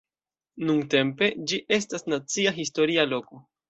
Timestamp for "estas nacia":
1.79-2.59